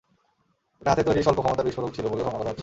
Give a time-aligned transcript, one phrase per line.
[0.81, 2.59] এটা হাতে তৈরি স্বল্প ক্ষমতার বিস্ফোরক ছিল বলে ধারণা করা হচ্ছে।